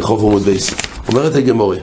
[0.00, 0.74] חוב עמוד בייס.
[1.08, 1.76] אומרת הגמורה,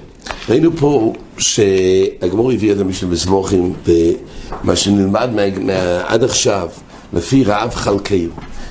[0.50, 5.30] ראינו פה שהגמור הביא את המשנה בסבוכים ומה שנלמד
[6.04, 6.70] עד עכשיו
[7.14, 8.30] לפי רעב חלקיו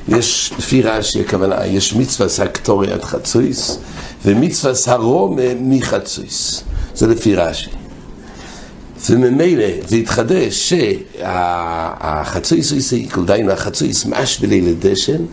[0.09, 3.79] יש, לפי רש"י הכוונה, יש מצווה סקטורי עד חצויס
[4.25, 6.65] ומצווה סרומה מחצויס
[6.95, 7.80] זה לפי רש"י
[9.11, 10.73] וממילא זה התחדש
[11.23, 15.25] שהחצויס הוא יסעיקל, דיינו החצויס משווה לדשן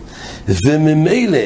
[0.48, 1.38] וממילא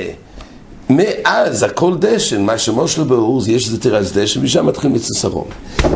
[0.91, 5.49] מאז הכל דשן, מה שמושלו באורז, יש איזה תירס דשן, משם מתחיל מצווה סרום.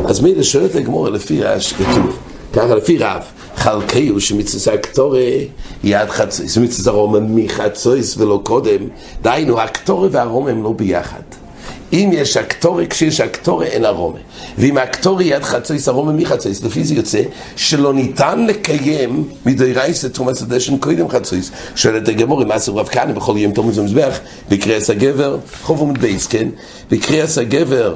[0.05, 2.19] אז מילא שואלת הגמורה לפי רעש כתוב,
[2.53, 3.21] ככה לפי רב,
[3.55, 5.19] חלקיהו שמצווה הקטורה
[5.83, 8.87] יד חצויס, מצווה סרום מחצויס ולא קודם,
[9.21, 11.36] דהיינו הקטורה והרום הם לא ביחד.
[11.93, 14.19] אם יש אקטורי, כשיש אקטורי אין ארומה.
[14.57, 17.21] ואם האקטורי יד חצויס ארומה מחצויס, לפי זה יוצא
[17.55, 21.51] שלא ניתן לקיים מדי רייס את תרומת הדשן קודם חצויס.
[21.75, 24.19] שואלת הגמור, אם אסר רב כהנא בכל יום תומץ במזבח,
[24.49, 26.47] בקריאס הגבר, חוב עמוד בייס, כן?
[26.91, 27.95] בקריאס הגבר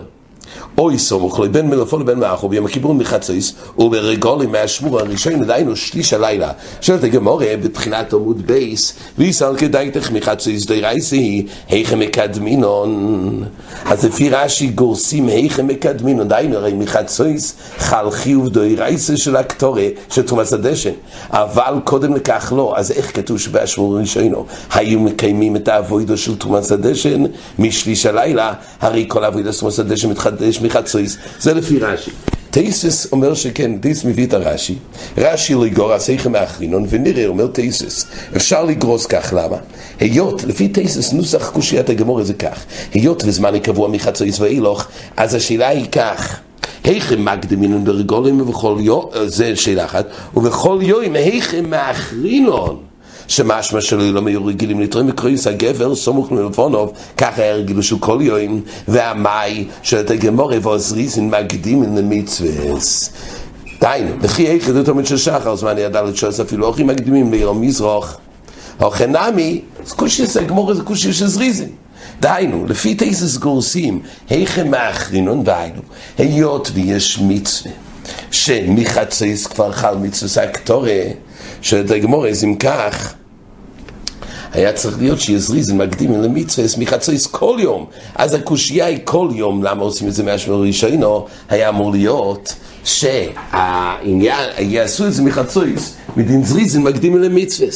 [0.78, 6.14] אוי סמוך לו, בין מלפון לבין מאחור, ביום הכיבורון מחצויס, וברגולים מהשמור הראשון, דהיינו שליש
[6.14, 6.52] הלילה.
[6.82, 13.44] שואלת הגמורה בתחילת עמוד בייס, ויסל כדאיתך מחצויס רייסי, היכם מקדמינון.
[13.86, 19.88] אז לפי רש"י גורסים היכם מקדמינון, דהיינו הרי מחצויס חל חיוב די רייסי של הקטורה,
[20.10, 20.92] של תומס הדשן.
[21.30, 26.72] אבל קודם לכך לא, אז איך כתוב שבהשמור הראשונו היו מקיימים את העבודה של תרומת
[26.72, 27.24] הדשן
[27.60, 32.12] משליש הלילה, הרי כל העבודה של תרומת הדשן מתחדש מחצות, זה לפי רש"י.
[32.52, 34.76] תוספות אומר שכן, תוספות מביא את הרש"י,
[35.18, 38.06] רש"י לא גורס היכי מאחרינן, ונראה, אומר תוספות,
[38.36, 39.58] אפשר לגרוס כך, למה?
[40.00, 45.68] היות, לפי תוספות נוסח קושיית הגמרא זה כך, היות וזמן קבוע מחצות ואילך, אז השאלה
[45.68, 46.40] היא כך,
[46.84, 52.91] היכי מקדמינן ברגלים ובכל יום, זה שאלה אחת, ובכל יום היכם מאחרינון
[53.32, 58.18] שמשמע שלא לא היו רגילים לתרום בקרויס הגבר סמוך מלפונוב, ככה היה רגילו של כל
[58.22, 63.14] יום, והמאי של את הגמורה ועוזריזין מקדימים למצווס.
[63.82, 68.18] דיינו, וכי איך זה תמיד של שחר, זמן ידע לתשוס אפילו אוכים מקדימים ליום מזרוח.
[68.82, 71.70] אוכנמי, זה קושיס הגמורה זה קושיס של זריזין.
[72.20, 75.82] דהיינו, לפי תסס גורסים, היכם מאחרינון דהיינו,
[76.18, 77.72] היות ויש מצווה,
[78.32, 81.02] שמחצייס כבר חל מצווה סקטורה,
[81.62, 83.14] שאת הגמורה, אז אם כך,
[84.54, 87.86] היה צריך להיות שיזריז מקדים למצווה מחצויס כל יום.
[88.16, 94.50] אז הקושייה היא כל יום, למה עושים את זה מהשמור ראשינו, היה אמור להיות שהעניין,
[94.60, 97.68] יעשו את זה מחצויס, מדין זריזין מקדים למצווה.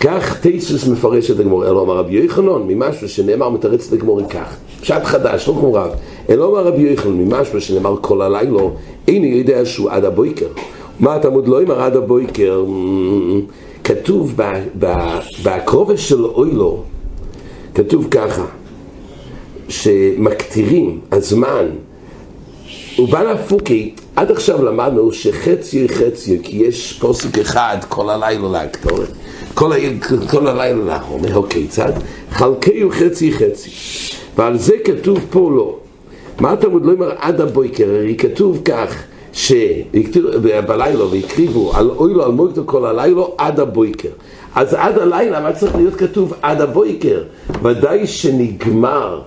[0.00, 4.56] כך תייסוס מפרש את הגמור, אלו אמר רבי יוחנון, ממשהו שנאמר מתרץ את הגמור כך,
[4.80, 5.90] פשט חדש, לא כמו רב,
[6.30, 8.62] אלו אמר רבי יוחנון, ממשהו שנאמר כל הלילה,
[9.08, 10.46] איני יודע שהוא עד הבויקר.
[11.00, 12.64] מה התלמוד לא אמר עד הבויקר?
[13.84, 14.40] כתוב
[15.42, 16.82] בקרובש של אוילו,
[17.74, 18.44] כתוב ככה,
[19.68, 21.66] שמקטירים הזמן,
[22.96, 29.08] הוא בא להפוקי, עד עכשיו למדנו שחצי חצי, כי יש פוסק אחד כל הלילה להקטורת,
[29.54, 29.72] כל,
[30.30, 31.92] כל הלילה לאחרונה, אוקיי, צד,
[32.30, 33.70] חלקי הוא חצי חצי,
[34.36, 35.76] ועל זה כתוב פה לא.
[36.40, 42.30] מה אתה עוד לא אומר עד הבויקר, הרי כתוב כך, שבלילה והקריבו על אוילו על
[42.30, 44.08] מויתו כל הלילה עד הבויקר.
[44.54, 47.22] אז עד הלילה, מה צריך להיות כתוב עד הבויקר?
[47.62, 49.20] ודאי שנגמר,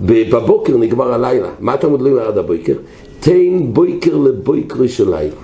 [0.00, 1.48] בבוקר נגמר הלילה.
[1.60, 2.74] מה אתה מדברים עד הבויקר?
[3.20, 5.34] תן בויקר לבויקר של לילה.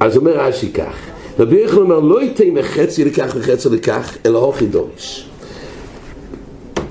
[0.00, 0.94] אז אומר רש"י כך,
[1.38, 5.28] רבי יחד אומר לא ייתן מחצי לכך וחצי לכך, אלא הוכי דורש.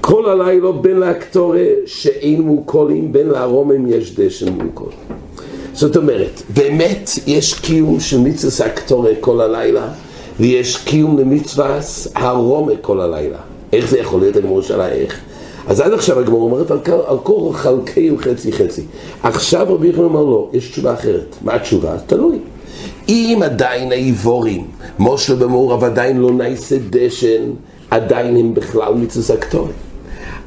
[0.02, 4.92] כל הלילה בין לאקטורי שאין מוקולים, בין לארומם יש דשן מוקול.
[5.76, 9.88] זאת אומרת, באמת יש קיום של מצווה סקטורי כל הלילה,
[10.40, 11.80] ויש קיום למצווה
[12.16, 13.38] הרומה כל הלילה.
[13.74, 15.20] איך זה יכול להיות הגמור שלה איך?
[15.68, 18.82] אז עד עכשיו הגמור אומרת על, על כל חלקי וחצי חצי.
[19.24, 21.36] עכשיו רבי יחנן אומר לא, יש תשובה אחרת.
[21.42, 21.98] מה התשובה?
[22.08, 22.40] תלוי.
[23.10, 24.68] אם עדיין האיברים,
[25.00, 27.44] משה במעורב עדיין לא נעשה דשן,
[27.92, 29.72] עדיין הם בכלל מצוות הקטרה.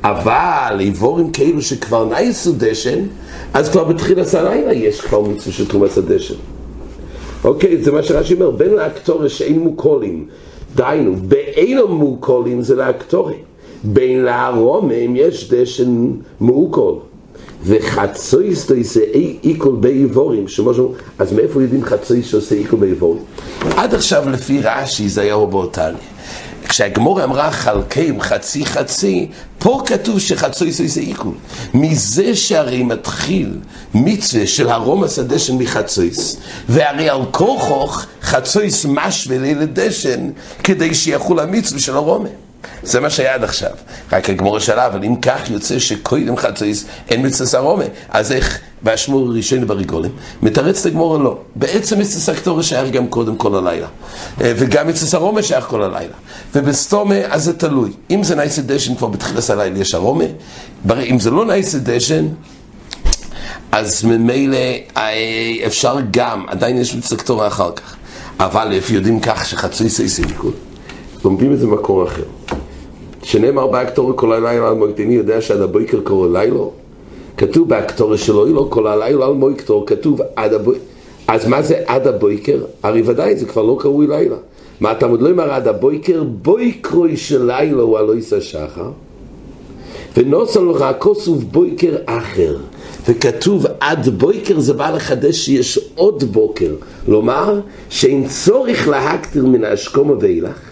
[0.04, 2.98] אבל איברים כאילו שכבר נעשו דשן,
[3.54, 6.34] אז כבר בתחילת הלילה יש כבר מצווה של תרומת הדשן.
[7.44, 10.26] אוקיי, זה מה שרש"י אומר, בין להקטרה שאין מעוכלים,
[10.74, 13.36] דהיינו, באין מעוכלים זה להקטרה,
[13.84, 16.94] בין להרמה יש דשן מעוכל.
[17.64, 19.00] וחצויס תעשה
[19.44, 23.22] איקול באיבורים, שמשהו, אז מאיפה יודעים חצויס שעושה איקול באיבורים?
[23.76, 25.94] עד עכשיו לפי רש"י זה היה רובוטלי.
[26.68, 29.28] כשהגמור אמרה חלקים חצי חצי,
[29.58, 31.34] פה כתוב שחצוי זה עיכול.
[31.74, 33.58] מזה שהרי מתחיל
[33.94, 36.36] מצווה של הרום השדה של מחצויס,
[36.68, 40.30] והרי על כוכוך חצויס משווה לילד דשן,
[40.64, 42.28] כדי שיחול המצווה של הרומה.
[42.82, 43.70] זה מה שהיה עד עכשיו.
[44.12, 49.34] רק הגמרא שאלה, אבל אם כך יוצא שקודם חצות אין מצוות הרמה, אז איך באשמור
[49.34, 50.10] ראשון ברגלים?
[50.42, 51.38] מתרץ את הגמרא לא.
[51.56, 53.86] בעצם מצוות הקטרה שייך גם קודם כל הלילה.
[54.40, 56.14] אה, וגם מצוות הרמה שייך כל הלילה.
[56.54, 57.90] ובסתמא, אז זה תלוי.
[58.10, 60.24] אם זה נעשה דשן כבר בתחילת הלילה יש הרמה,
[61.10, 62.26] אם זה לא נעשה דשן,
[63.72, 64.56] אז ממילא
[64.96, 67.96] אה, אפשר גם, עדיין יש הקטרה אחר כך.
[68.40, 70.54] אבל איפה יודעים כך שחצוי סייסי ניקוד?
[71.24, 72.22] לומדים את זה במקור אחר.
[73.22, 76.60] שנאמר באקטורי כל הלילה על מויטני יודע שעד הבויקר קורא לילה.
[77.38, 80.84] כתוב באקטורי שלו, לא כל הלילה על מויקטור, כתוב עד הבויקר.
[81.28, 82.58] אז מה זה עד הבויקר?
[82.82, 84.36] הרי ודאי זה כבר לא קרוי לילה.
[84.80, 86.22] מה אתה עוד לא אמר עד הבויקר?
[86.22, 88.90] בויקרוי של לילה הוא הלויס השחר.
[90.16, 92.56] ונוסן לך הכוסוף בויקר אחר.
[93.08, 96.74] וכתוב עד בויקר זה בא לחדש שיש עוד בוקר.
[97.08, 100.67] לומר שאין צורך להקטיר מן האשכומה ואילך.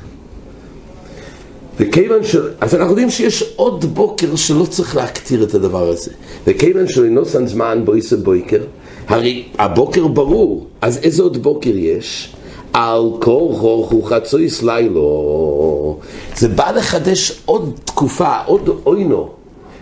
[1.80, 2.36] וכיוון ש...
[2.60, 6.10] אז אנחנו יודעים שיש עוד בוקר שלא צריך להקטיר את הדבר הזה.
[6.46, 8.60] וכיוון שלנוסן זמן בויסה בויקר,
[9.08, 12.32] הרי הבוקר ברור, אז איזה עוד בוקר יש?
[12.72, 15.98] על כורחו הוא חצויס לילו.
[16.36, 19.28] זה בא לחדש עוד תקופה, עוד אוינו,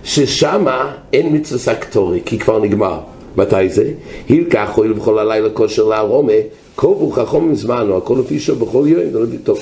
[0.05, 2.99] ששמה אין מצווה סקטורי, כי כבר נגמר.
[3.37, 3.91] מתי זה?
[4.29, 5.88] הילקח הואיל בכל הלילה כושר
[6.78, 9.58] להרומה, קובו חכום מזמן, או הכל לפי שוב בכל יום, זה לא טוב.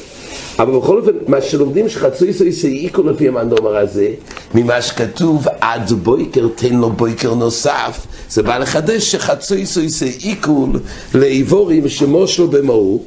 [0.59, 4.09] אבל בכל אופן, מה שלומדים שחצוי יסוי איקו לפי המנדומר הזה,
[4.55, 10.67] ממה שכתוב עד בויקר תן לו בויקר נוסף, זה בא לחדש שחצוי יסוי איקו
[11.15, 13.05] לאיבורים שמושלו במהור.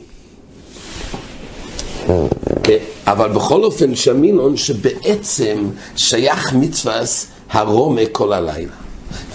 [2.64, 5.58] כן, אבל בכל אופן שמינון שבעצם
[5.96, 7.02] שייך מצווה
[7.50, 8.72] הרומה כל הלילה.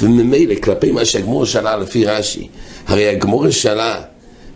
[0.03, 2.49] וממילא כלפי מה שהגמור שאלה לפי רש"י,
[2.87, 4.01] הרי הגמור שאלה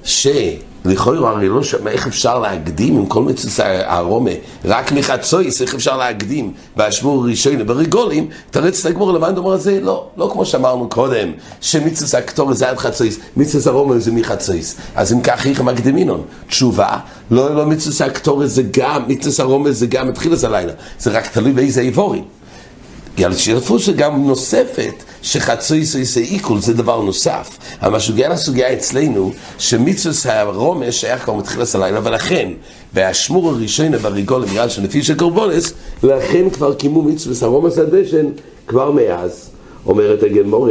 [0.04, 4.30] שלכאורה הרי לא שמע איך אפשר להקדים עם כל מצווה הארומה,
[4.64, 10.06] רק מחצויס, איך אפשר להקדים באשמור ראשון בריגולים, תרץ את הגמור לבן דומר הזה, לא,
[10.16, 15.20] לא כמו שאמרנו קודם, שמצווה הקטורת זה עד חצויס, מצווה ארומה זה מחצויס, אז אם
[15.20, 16.22] כך איך מקדימינון?
[16.48, 16.98] תשובה,
[17.30, 21.26] לא, לא מצווה הקטורת זה גם, מצווה ארומה זה גם מתחיל את הלילה, זה רק
[21.26, 22.24] תלוי באיזה איבורים.
[23.18, 27.58] יאללה שירפו שגם נוספת, שחצוי סויסי עיקול זה דבר נוסף.
[27.82, 32.48] אבל מה שהגיע לסוגיה אצלנו, שמצווס הרומש שייך כבר מתחילת הלילה, ולכן,
[32.92, 35.72] בהשמור הראשון בריגול למירד של נפי של קורבונס,
[36.02, 38.26] לכן כבר קימו מצווס הרומס הדשן
[38.66, 39.50] כבר מאז.
[39.86, 40.68] אומרת הגמור,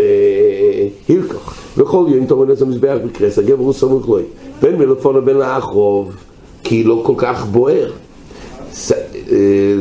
[1.07, 4.23] הילקח, וכל יום תורן את המזבח בקרס, הגבר הוא סמוך לוי,
[4.61, 6.15] בין מלפון ובין לאחרוב,
[6.63, 7.91] כי לא כל כך בוער.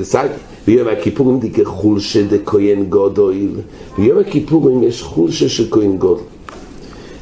[0.02, 0.28] סג,
[0.66, 3.48] ביום הכיפורים תיקח חולשה דכהן גודל,
[3.98, 6.22] ביום הכיפורים יש חולשה של כהן גודל.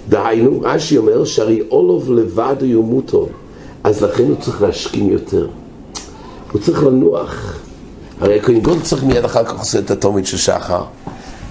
[0.08, 3.28] דהיינו, רש"י אומר שהרי אולוב לבד הוא ימותו,
[3.84, 5.48] אז לכן הוא צריך להשכים יותר.
[6.52, 7.58] הוא צריך לנוח.
[8.20, 10.82] הרי הכהן גודל צריך מיד אחר כך עושה את התומית של שחר.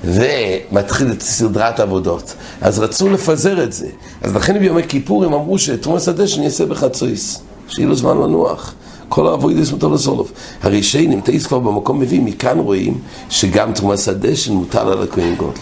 [0.04, 2.34] ומתחיל את סדרת העבודות.
[2.62, 3.88] אז רצו לפזר את זה.
[4.22, 8.74] אז לכן ביום הכיפורים אמרו שתרומת שדה שאני אעשה בחצויס, שיהיה לו זמן לנוח.
[9.10, 10.32] כל האבוידס מותר לסולוב.
[10.62, 12.98] הרי שיינים, תאיס כבר במקום מביא, מכאן רואים
[13.30, 15.60] שגם תרומת שדה שמוטל על הכהן גודל.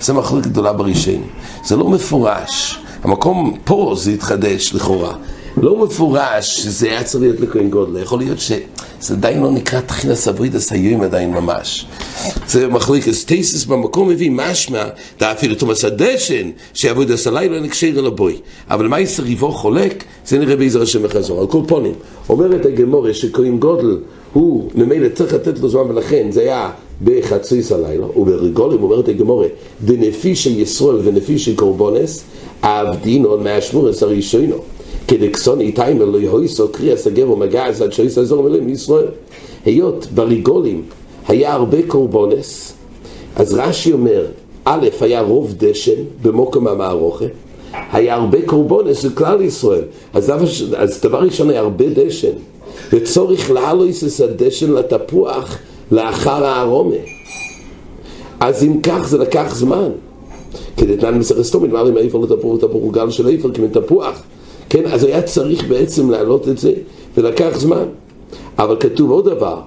[0.00, 1.28] זו מחלוקת גדולה ברישיינים.
[1.64, 2.78] זה לא מפורש.
[3.02, 5.14] המקום פה זה התחדש לכאורה.
[5.56, 10.14] לא מפורש שזה היה צריך להיות לכהן גודל, יכול להיות שזה עדיין לא נקרא תחילה
[10.14, 11.86] סברידס היום עדיין ממש.
[12.48, 14.84] זה מחלוקת סטייסס במקום מביא משמע,
[15.18, 18.36] דה אפילו תומאס הדשן, את הלילה לא נקשר אל הבוי.
[18.70, 21.40] אבל מה יסר ריבו חולק, זה נראה בעזר השם מחזור.
[21.40, 21.94] על כל פונים,
[22.28, 23.98] אומרת הגמורה שכהן גודל
[24.32, 26.70] הוא ממילא צריך לתת לו זמן ולכן זה היה
[27.04, 29.46] בחציס הלילה, וברגולים אומרת הגמורה,
[29.84, 32.24] דנפישי ישרול ונפישי קורבונס,
[32.62, 34.56] עבדינו מהשמורס הראשונו.
[35.10, 39.06] כדקסוני טיימר לא יהויסו קריאס הגר ומגעס עד שויס האזור מלאים מישראל.
[39.64, 40.82] היות בריגולים
[41.28, 42.72] היה הרבה קורבונס,
[43.36, 44.26] אז רש"י אומר,
[44.64, 47.24] א', היה רוב דשן במוקם המערוכה,
[47.92, 50.32] היה הרבה קורבונס לכלל ישראל, אז,
[50.76, 52.32] אז דבר ראשון היה הרבה דשן,
[52.92, 55.58] וצורך להלויס את הדשן לתפוח
[55.92, 56.96] לאחר הארומה.
[58.40, 59.90] אז אם כך זה לקח זמן.
[60.76, 64.22] כדתנן מסכת סתומית, מה אם איפר לתפוח לתפוח גל של איפר כמן תפוח.
[64.70, 66.72] כן, אז היה צריך בעצם להעלות את זה,
[67.16, 67.84] ולקח זמן.
[68.58, 69.60] אבל כתוב עוד דבר,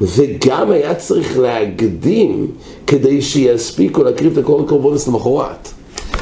[0.00, 2.46] וגם היה צריך להקדים
[2.86, 5.68] כדי שיספיקו להקריב את כל הקורבונס למחרת.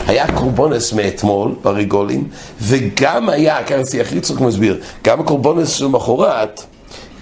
[0.06, 2.28] היה קורבונס מאתמול בריגולים,
[2.62, 6.62] וגם היה, כאן זה הכי צחוק מסביר, גם הקורבונס של מחרת,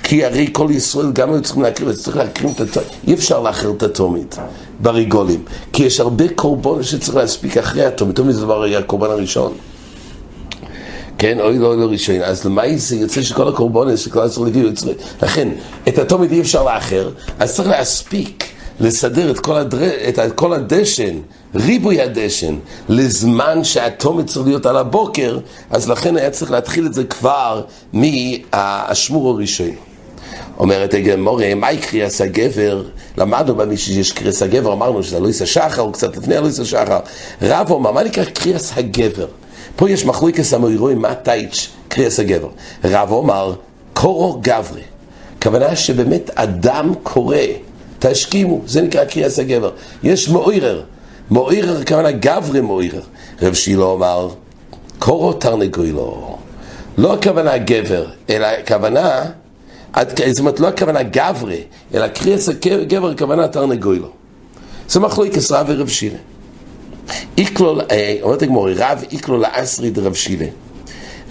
[0.02, 2.90] כי הרי כל ישראל גם היו צריכים להקריב, אז צריך להקריב את התומית.
[3.08, 4.36] אי אפשר לאחר את התומית
[4.80, 5.40] בריגולים,
[5.72, 8.16] כי יש הרבה קורבן שצריך להספיק אחרי התומית.
[8.16, 9.52] תומית זה דבר הקורבן הראשון.
[11.18, 12.22] כן, אוי לא, אוי לא ראשון.
[12.22, 14.68] אז למה זה יוצא שכל הקורבנות שכל ישראל הביאו,
[15.22, 15.48] לכן,
[15.88, 18.44] את התומית אי אפשר לאחר, אז צריך להספיק.
[18.80, 20.08] לסדר את כל, הדר...
[20.08, 21.18] את כל הדשן,
[21.54, 22.54] ריבוי הדשן,
[22.88, 25.38] לזמן שהתומת צריך להיות על הבוקר,
[25.70, 29.70] אז לכן היה צריך להתחיל את זה כבר מהשמור הראשון.
[30.58, 32.82] אומרת הגמורה, מהי קריאס הגבר?
[33.16, 36.98] למדנו במי שיש קריאס הגבר, אמרנו שזה אלוהיס השחר, או קצת לפני אלוהיס השחר.
[37.42, 39.26] רב אומר, מה נקרא קריאס הגבר?
[39.76, 42.48] פה יש מחלוקס המוירואים, מה טייץ' קריאס הגבר.
[42.84, 43.54] רב אומר,
[43.92, 44.82] קורו גברי.
[45.38, 47.36] הכוונה שבאמת אדם קורא
[47.98, 49.70] תשכימו, זה נקרא קריאס הגבר.
[50.02, 50.82] יש מוירר,
[51.30, 53.02] מוירר הכוונה גברי מוירר.
[53.42, 54.28] רב שילה אמר,
[54.98, 56.36] קורו תרנגוילו.
[56.98, 59.24] לא הכוונה גבר, אלא הכוונה,
[60.26, 61.62] זאת אומרת לא הכוונה גברי,
[61.94, 64.08] אלא קריאס הגבר הכוונה תרנגוילו.
[64.88, 66.18] זה מחלוקס רב ורב שילה.
[67.38, 70.46] איקלו, אה, אומרת הגמורי, רב איקלו לאסרי דרב שילה.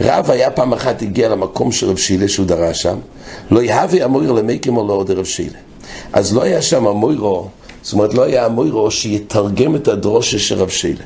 [0.02, 2.98] רב היה פעם אחת הגיע למקום של רב שילה שהוא דרש שם,
[3.52, 5.58] לא יהווה המויר למקים או לא עוד רב שילה.
[6.14, 7.48] אז לא היה שם המוירו,
[7.82, 11.04] זאת אומרת לא היה המוירו שיתרגם את הדרושה של רב שילה.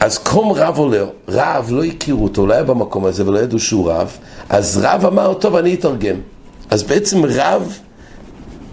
[0.00, 3.90] אז קום רב עולה, רב לא הכירו אותו, לא היה במקום הזה ולא ידעו שהוא
[3.90, 4.16] רב,
[4.48, 6.16] אז רב אמר, טוב אני אתרגם.
[6.70, 7.78] אז בעצם רב,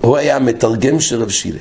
[0.01, 1.59] הוא היה המתרגם של רב שילה.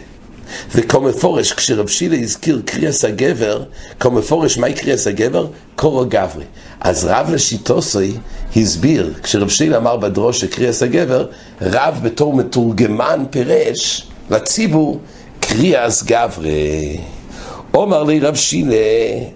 [0.75, 3.63] וכה מפורש, כשרב שילה הזכיר קריאס הגבר,
[4.01, 5.47] כה מפורש, מהי קריאס הגבר?
[5.77, 6.45] קורו גברי.
[6.81, 8.13] אז רב לשיטוסי
[8.57, 11.27] הסביר, כשרב שילה אמר בדרוש קריאס הגבר,
[11.63, 15.01] רב בתור מתורגמן פירש לציבור
[15.41, 17.01] קריאס גברי.
[17.75, 18.77] אומר לי רב שילה,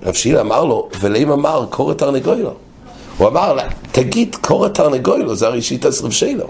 [0.02, 2.54] רב שילה אמר לו, ולאם אמר קורא תרנגוילו.
[3.18, 6.44] הוא אמר לה, תגיד קורא תרנגוילו, זה הרי שיטס רב שילה.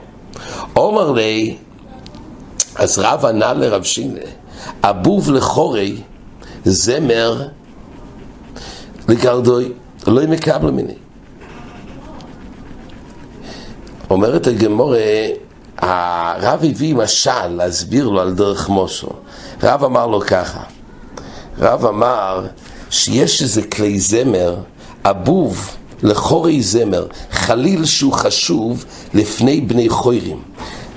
[0.77, 1.57] אומר לי,
[2.77, 4.21] אז רב ענה לרב שילה,
[4.83, 5.97] אבוב לחורי
[6.65, 7.49] זמר
[9.09, 9.73] לגרדוי,
[10.07, 10.95] לא מקבל מיני.
[14.11, 15.27] אומרת הגמורה,
[15.79, 19.09] הרב הביא משל להסביר לו על דרך מושו.
[19.63, 20.61] רב אמר לו ככה,
[21.59, 22.47] רב אמר
[22.91, 24.57] שיש איזה כלי זמר,
[25.05, 28.85] אבוב לחורי זמר, חליל שהוא חשוב
[29.15, 30.43] לפני בני חוירים.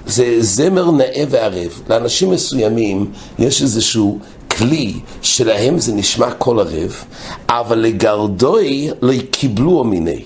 [0.05, 1.81] זה זמר נאה וערב.
[1.89, 4.19] לאנשים מסוימים יש איזשהו
[4.57, 7.03] כלי שלהם זה נשמע כל ערב,
[7.49, 10.21] אבל לגרדוי לא קיבלו מיני.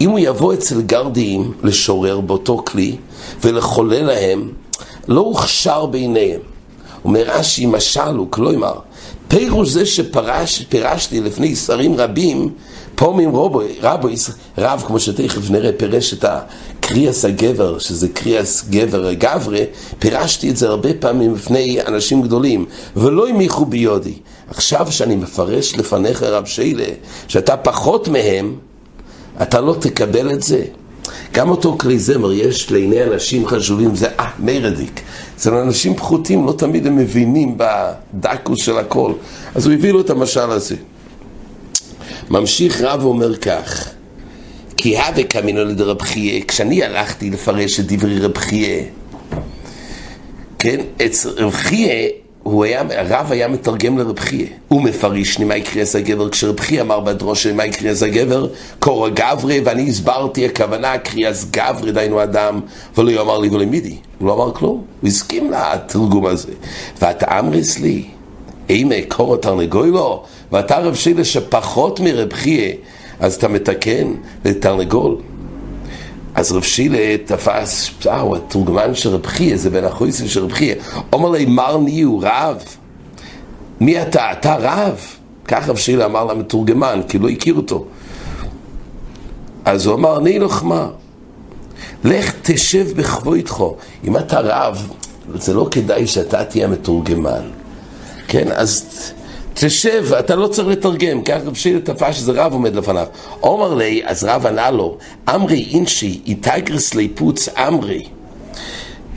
[0.00, 2.96] אם הוא יבוא אצל גרדיים לשורר באותו כלי
[3.44, 4.48] ולחולל להם,
[5.08, 6.40] לא הוכשר בעיניהם.
[7.04, 8.74] אומר רש"י, משל הוא, כלומר,
[9.28, 12.48] פירוש זה שפירשתי לפני שרים רבים,
[12.98, 14.08] פומים רבו, רבו,
[14.58, 19.58] רב, כמו שתכף נראה, פירש את הקריאס הגבר, שזה קריאס גבר גברה,
[19.98, 24.14] פירשתי את זה הרבה פעמים בפני אנשים גדולים, ולא המיכו ביודי.
[24.50, 26.84] עכשיו שאני מפרש לפניך רב שיילה,
[27.28, 28.54] שאתה פחות מהם,
[29.42, 30.64] אתה לא תקבל את זה.
[31.32, 35.00] גם אותו כלי זמר יש לעיני אנשים חשובים, זה אה, מיירדיק.
[35.36, 39.12] אצל אנשים פחותים לא תמיד הם מבינים בדקוס של הכל.
[39.54, 40.76] אז הוא הביא לו את המשל הזה.
[42.30, 43.88] ממשיך רב ואומר כך,
[44.76, 48.82] כי הווה קמינו לדרב חייה, כשאני הלכתי לפרש את דברי רב חייה,
[50.58, 52.08] כן, אצל רב חייה
[52.42, 54.46] הוא היה, הרב היה מתרגם לרב חייה.
[54.68, 59.60] הוא מפריש לי מה יקרס הגבר, כשרב חייה אמר בדרושה מה יקרס הגבר, קורא גברי,
[59.64, 62.60] ואני הסברתי הכוונה קריאס גברי, דיינו אדם,
[62.96, 63.96] ולא יאמר לי ולמידי.
[64.18, 66.52] הוא לא אמר כלום, הוא הסכים לתרגום הזה.
[67.02, 68.04] ואתה אמריס לי,
[68.70, 72.72] אימה קורא תרנגוי לו, ואתה רב שילה שפחות מרב חייה,
[73.20, 74.12] אז אתה מתקן
[74.44, 75.16] לתרנגול.
[76.34, 80.74] אז רב שילה תפס, אה, התורגמן של רב חייה, זה בין החויסים של רב חייה.
[81.12, 82.62] אומר לי, מר ניהו, רב.
[83.80, 84.32] מי אתה?
[84.32, 85.00] אתה רב?
[85.44, 87.84] כך רב שילה אמר למתורגמן, כי לא הכיר אותו.
[89.64, 90.88] אז הוא אמר, ני לוחמה,
[92.04, 93.62] לך תשב בכבודך.
[94.04, 94.88] אם אתה רב,
[95.34, 97.57] זה לא כדאי שאתה תהיה מתורגמן.
[98.28, 98.84] כן, אז
[99.54, 103.06] תשב, אתה לא צריך לתרגם, כך רב שילה תפס שזה רב עומד לפניו.
[103.42, 108.04] אומר לי, אז רב ענה לו, אמרי אינשי, איתגרס ליפוץ אמרי.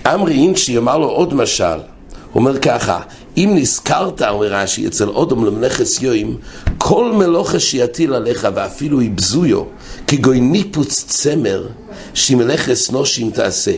[0.08, 1.80] אמרי אינשי אמר לו עוד משל, הוא
[2.36, 3.00] אומר ככה,
[3.38, 6.38] אם נזכרת, אומר רש"י, אצל אודום למלאכס יוים,
[6.78, 9.64] כל מלוכה שיטיל עליך ואפילו יבזויו,
[10.08, 11.68] כגוי ניפוץ צמר,
[12.14, 13.74] שמלאכס נושים תעשה.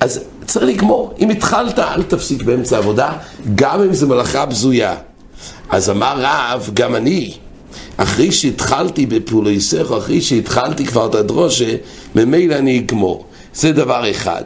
[0.00, 3.12] אז צריך לגמור, אם התחלת, אל תפסיק באמצע העבודה,
[3.54, 4.94] גם אם זו מלאכה בזויה.
[5.70, 7.32] אז אמר רב, גם אני,
[7.96, 11.76] אחרי שהתחלתי בפעולי סכו, אחרי שהתחלתי כבר את הדרושה,
[12.14, 13.24] ממילא אני אגמור.
[13.54, 14.44] זה דבר אחד.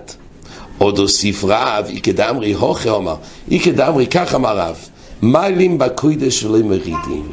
[0.79, 3.15] עוד הוסיף רב, איקא דמרי הוכה אמר,
[3.51, 4.77] איקא דמרי כך אמר רב,
[5.23, 7.29] מיילים בקוידש ולא מרידים.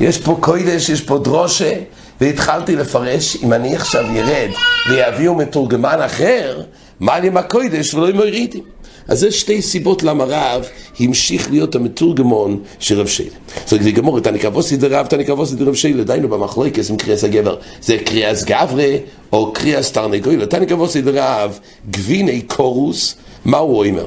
[0.00, 1.72] יש פה קוידש, יש פה דרושה,
[2.20, 4.50] והתחלתי לפרש, אם אני עכשיו ירד
[4.90, 6.62] ויביאו מתורגמן אחר,
[7.02, 8.62] מיילים בקוידש ולא מרידים.
[9.08, 10.64] אז זה שתי סיבות למה רב
[11.00, 13.34] המשיך להיות המתורגמון של רב שיילה.
[13.64, 17.56] זאת אומרת, לגמור את הנקבוסי דרב, את הנקבוסי דרב שיילה, דיינו במחלוקס עם קריאס הגבר,
[17.80, 18.96] זה קריאס גברה
[19.32, 20.44] או קריאס תרנגוילה.
[20.44, 21.58] את הנקבוסי דרב,
[21.90, 24.06] גביני קורוס, מה הוא אומר?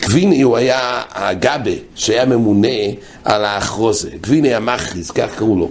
[0.00, 2.68] גביני הוא היה הגבה שהיה ממונה
[3.24, 5.70] על האחרוזה, גביני המכריז, כך קראו לו.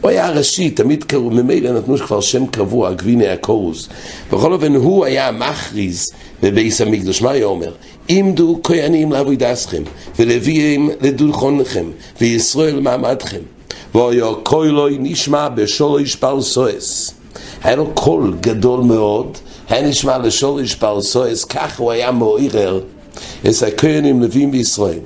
[0.00, 3.88] הוא היה הראשי, תמיד קראו, ממילא נתנו כבר שם קבוע, גביני הקורוס.
[4.32, 6.10] בכל אופן, הוא היה המכריז
[6.42, 7.72] בביס המקדוש, מה היה אומר?
[8.08, 9.82] עמדו כהנים לעבודתכם,
[10.18, 13.40] ולוויים לדולחונכם, וישראל מעמדכם.
[13.94, 17.14] והיה קולוי נשמע בשורש פרסואס.
[17.62, 19.38] היה לו קול גדול מאוד,
[19.68, 22.80] היה נשמע לשורש פרסואס, כך הוא היה מעורר
[23.48, 24.98] את הכהנים לוויים בישראל.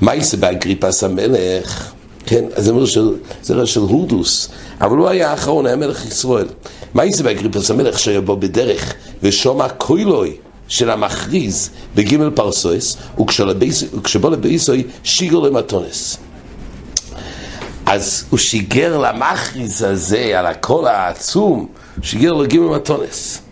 [0.00, 1.92] מה יעשה באגריפס המלך?
[2.26, 2.84] כן, אז זה אומר
[3.42, 4.48] זרע של הודוס,
[4.80, 6.46] אבל הוא היה האחרון, היה מלך ישראל.
[6.94, 10.36] מה יעשה באגריפס המלך שהיה בו בדרך ושומע קוילוי
[10.68, 12.96] של המכריז בגימל פרסויס,
[13.94, 16.16] וכשבוא לבייסוי שיגר למתונס.
[17.86, 21.66] אז הוא שיגר למכריז הזה, על הקול העצום,
[22.02, 23.42] שיגר לו גימל מתנות.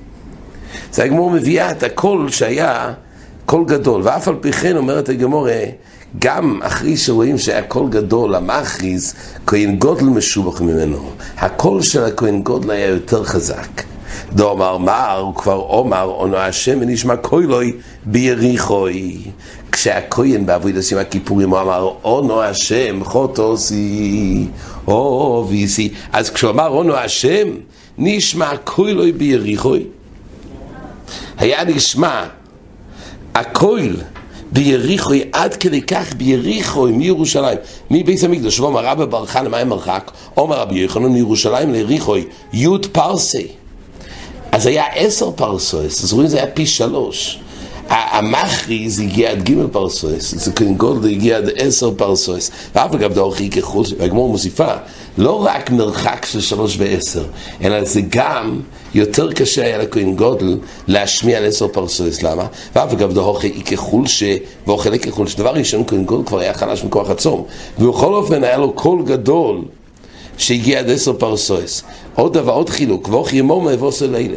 [0.93, 2.93] זה הגמרא מביאה את הקול שהיה
[3.47, 5.63] קול גדול, ואף על פי כן אומרת הגמרא,
[6.19, 7.37] גם אחרי שרואים
[7.69, 9.15] קול גדול, המכריז,
[9.47, 11.11] כהן גדול משובח ממנו.
[11.39, 13.83] הקול של הכהן גדול היה יותר חזק.
[14.33, 17.73] דאמר מר, כבר אומר, עונו השם ונשמע קולו
[18.05, 19.19] ביריחו.
[19.73, 24.47] כשהכהן בעבוד עושים הכיפורים, הוא אמר, עונו השם חוטוסי,
[24.87, 25.93] או ויסי.
[26.13, 27.49] אז כשהוא אמר עונו השם,
[27.99, 29.85] נשמע קוילוי ביריחוי.
[31.39, 32.25] היה נשמע
[33.35, 33.97] הקויל
[34.53, 37.59] ביריחוי, עד כדי כך ביריחוי, מירושלים,
[37.91, 40.11] מבית המקדוש, ואומר רבא בר חנא, מה מרחק?
[40.37, 43.47] אומר רבי יוחנן מירושלים ליריחוי, י' פרסי.
[44.53, 47.39] אז היה עשר פרסויס, אז רואים זה היה פי שלוש.
[47.91, 53.15] המכריז הגיע עד ג' פרסאות, זה כהן גדול הגיע עד עשר פרסאות, ואף על גב
[53.15, 54.73] דהכא חולשא, והגמרא מוסיפה,
[55.19, 57.25] לא רק מרחק של שלוש ועשר,
[57.63, 58.61] אלא זה גם
[58.95, 62.47] יותר קשה היה לכהן גדול להשמיע על עשר פרסאות, למה?
[62.77, 64.23] ואף על גב דהכא חולשא...
[64.67, 65.35] והכא חולשא...
[65.35, 67.45] דבר ראשון כהן גדול כבר היה חלש מכוח הצום,
[67.79, 69.65] ובכל אופן היה לו קול גדול
[70.39, 71.83] שהגיע עד עשר פרסאות.
[72.15, 74.37] עוד דבר, עוד חילוק, והכא יממא והתם ליליא.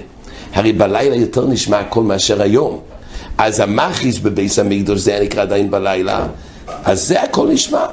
[0.54, 2.93] הרי בלילה יותר נשמע הכל מאשר היום.
[3.38, 6.28] אז המכריז בביס המקדוש זה היה נקרא עדיין בלילה,
[6.84, 7.86] אז זה הכל נשמע.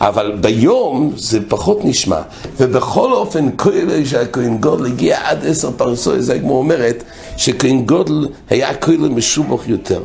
[0.00, 2.20] אבל ביום זה פחות נשמע,
[2.56, 7.04] ובכל אופן כהן שהכהן גודל הגיע עד עשר פרסוי, זה כמו אומרת
[7.36, 10.00] שכהן גודל היה כהן משובח יותר.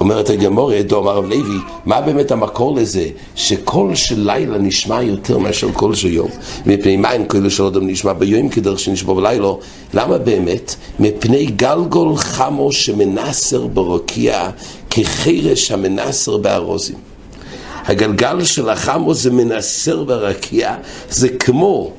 [0.00, 5.72] אומרת הגמורה, דו הרב לוי, מה באמת המקור לזה שקול של לילה נשמע יותר מאשר
[5.72, 6.28] קול של יום?
[6.66, 9.48] מפני מה קול של אדם נשמע ביום כדרך שנשמע בלילה?
[9.94, 10.74] למה באמת?
[10.98, 14.50] מפני גלגול חמו שמנסר ברקיע
[14.90, 16.96] כחרש המנסר בארוזים.
[17.84, 20.74] הגלגל של החמו זה מנסר ברקיע,
[21.10, 21.92] זה כמו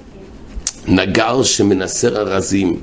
[0.87, 2.79] נגר שמנסר ארזים.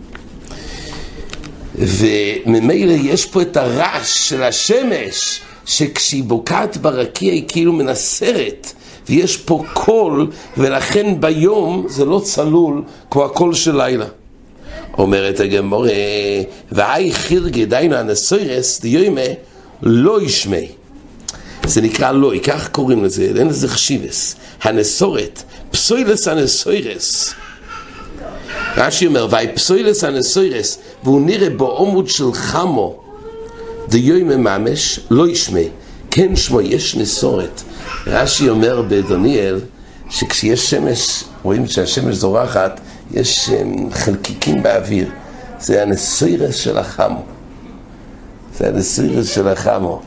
[1.74, 8.72] וממילא יש פה את הרעש של השמש, שכשהיא בוקעת ברקיע היא כאילו מנסרת,
[9.08, 14.06] ויש פה קול, ולכן ביום זה לא צלול כמו הקול של לילה.
[14.98, 15.90] אומרת הגמורה,
[16.72, 19.20] והי חירגי דיינו הנסוירס דיומה
[19.82, 20.68] לא ישמי.
[21.66, 24.36] זה נקרא לוי, כך קוראים לזה, אין לזה חשיבס.
[24.62, 27.34] הנסורת, פסוילס הנסוירס.
[28.76, 33.00] רש"י אומר, ואי פסוילס הנסוירס, והוא נראה בעומוד של חמו,
[33.88, 35.60] דיוי מממש, לא ישמע,
[36.10, 37.62] כן שמו, יש נסורת.
[38.06, 39.60] רש"י אומר בדוניאל,
[40.10, 42.80] שכשיש שמש, רואים שהשמש זורחת,
[43.14, 43.50] יש
[43.90, 45.10] חלקיקים באוויר.
[45.60, 47.22] זה הנסוירס של החמו.
[48.58, 50.02] זה הנסוירס של החמו.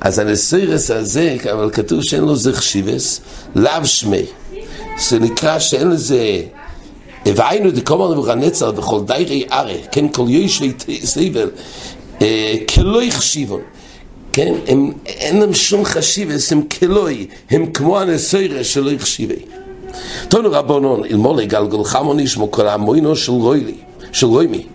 [0.00, 3.20] אז הנסוירס הזה, אבל כתוב שאין לו זכשיבס,
[3.54, 4.22] לאו שמי.
[4.98, 6.42] זה נקרא שאין לזה...
[7.26, 10.72] והיינו דקומר נבוכה נצר בכל דיירי ארה, כן, כל יושבי
[11.04, 11.50] סבל,
[12.22, 13.60] אה, כלוי חשיבון.
[14.32, 19.34] כן, הם, אין להם שום חשיבס, הם כלוי, הם כמו הנסוירה שלא יחשיבי.
[20.28, 23.74] תונו רבונון, אלמולי גלגל חמו נשמו כל המוינו של רוילי,
[24.12, 24.66] של רוימי.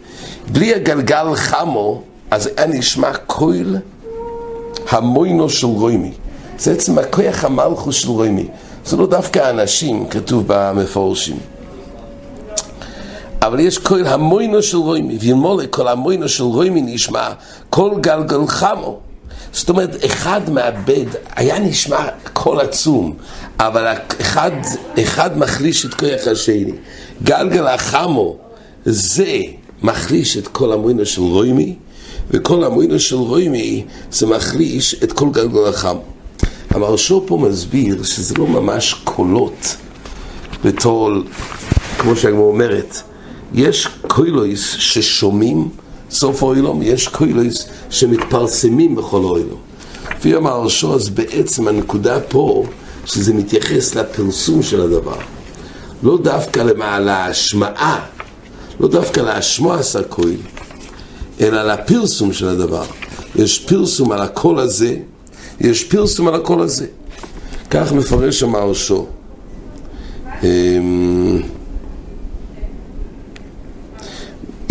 [0.48, 2.02] בלי הגלגל חמו,
[2.32, 3.78] אז היה נשמע קויל
[4.90, 6.12] המוינו של רוימי.
[6.60, 8.48] זה עצם הכוח המלכוס של רוימי.
[8.86, 11.38] זה לא דווקא אנשים, כתוב במפורשים.
[13.42, 17.30] אבל יש כל המוינו של רוימי, ואלמולה כל המוינו של רוימי נשמע
[17.70, 19.09] כל גלגל חמו.
[19.54, 23.14] זאת אומרת, אחד מאבד, היה נשמע קול עצום,
[23.60, 24.52] אבל אחד,
[25.00, 26.72] אחד מחליש את כוח השני.
[27.24, 28.38] גלגל החמו,
[28.86, 29.38] זה
[29.84, 31.76] מחליש את כל המוינו של רוימי,
[32.32, 36.02] וכל המוינו של רוימי זה מחליש את כל גלגל החמו.
[36.70, 39.76] המרשו פה מסביר שזה לא ממש קולות
[40.64, 41.12] בתור,
[41.98, 43.02] כמו שהגמור אומרת,
[43.54, 45.70] יש קוילויס ששומעים
[46.12, 49.60] סוף אוילום, יש קוילויס שמתפרסמים בכל אוילום.
[50.18, 52.66] לפי המרשו, אז בעצם הנקודה פה,
[53.06, 55.18] שזה מתייחס לפרסום של הדבר.
[56.04, 56.60] לא דווקא
[57.00, 58.06] להשמעה,
[58.80, 60.40] לא דווקא להשמוע עשה קויל,
[61.42, 62.86] אלא לפרסום של הדבר.
[63.36, 64.96] יש פרסום על הקול הזה,
[65.60, 66.86] יש פרסום על הקול הזה.
[67.70, 69.06] כך מפרש המרשו.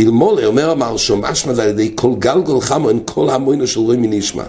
[0.01, 2.11] אלמולה, אומר המרשו, משמע זה על ידי כל
[2.61, 4.45] חמו, אין כל המוינו של רוי מנשמע.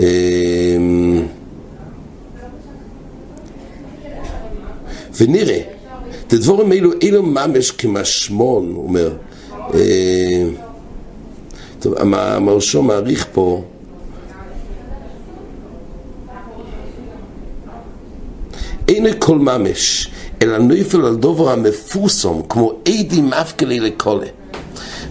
[0.00, 1.26] אמ,
[5.20, 5.60] ונראה,
[6.26, 9.12] את הדבורים האלו, אילו ממש כמשמון, הוא אומר.
[9.74, 10.54] אמ,
[11.80, 13.62] טוב, המרשו מעריך פה
[18.88, 20.10] אין כל ממש,
[20.42, 24.26] אלא נויפל על דובר המפורסם, כמו עדי מפקלי לקולה.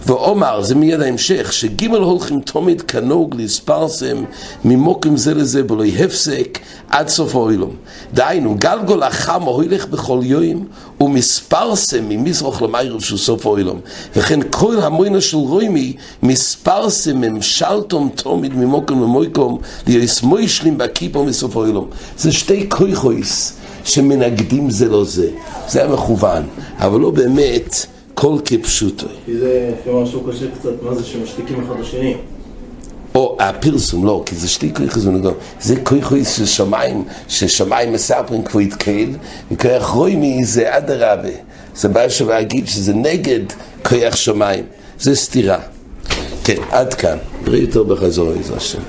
[0.06, 4.24] ואומר, זה מיד ההמשך, שגימל הולכים תומד כנוג להספרסם
[4.64, 6.58] ממוקם זה לזה בלוי הפסק
[6.88, 7.76] עד סוף האוילום.
[8.14, 10.66] דהיינו, גלגול החם הולך בכל יום
[11.00, 13.80] ומספרסם ממזרח למיירב של סוף האוילום.
[14.16, 21.88] וכן כל המוינה של רוימי מספרסם ממשלתום תומד ממוקם למויקום ליוס מוישלים בכיפו מסוף האוילום.
[22.18, 23.65] זה שתי כויכויס.
[23.86, 25.28] שמנגדים זה לא זה.
[25.68, 26.42] זה היה מכוון,
[26.78, 27.74] אבל לא באמת
[28.14, 29.06] כל כפשוטו.
[29.26, 32.14] כי זה משהו קשה קצת, מה זה שמשתיקים אחד לשני?
[33.14, 35.34] או הפרסום, לא, כי זה שתי כויכוס ונגדול.
[35.60, 39.08] זה כויכוס של שמיים, ששמיים מספרים כבר התקהל,
[39.52, 41.28] וכוח רוימי זה אדרבה.
[41.74, 43.40] זה בעיה שווה להגיד שזה נגד
[43.88, 44.64] כוח שמיים.
[44.98, 45.58] זה סתירה.
[46.44, 47.18] כן, עד כאן.
[47.44, 48.82] בריא יותר בחזור, איזה השם.